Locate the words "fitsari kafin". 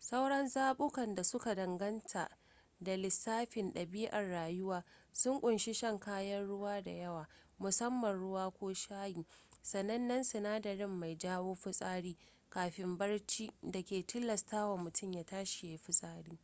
11.54-12.96